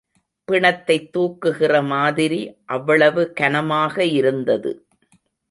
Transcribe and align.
பிணத்தைத் 0.47 1.17
தூக்குகிற 1.17 1.85
மாதிரி, 1.85 2.39
அவ்வளவு 2.65 3.33
கனமாக 3.33 4.05
இருந்தது. 4.05 4.85